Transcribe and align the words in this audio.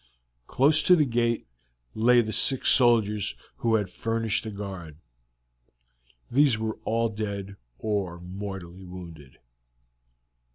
Close 0.47 0.81
to 0.81 0.95
the 0.95 1.05
gate 1.05 1.45
lay 1.93 2.21
the 2.21 2.33
six 2.33 2.69
soldiers 2.71 3.35
who 3.57 3.75
had 3.75 3.87
furnished 3.87 4.43
the 4.43 4.49
guard; 4.49 4.97
these 6.31 6.57
were 6.57 6.79
all 6.85 7.07
dead 7.07 7.55
or 7.77 8.19
mortally 8.19 8.83
wounded. 8.83 9.37